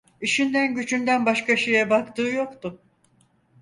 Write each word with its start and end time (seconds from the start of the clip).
İşinden 0.21 0.75
gücünden 0.75 1.25
başka 1.25 1.57
şeye 1.57 1.89
baktığı 1.89 2.21
yoktu. 2.27 2.81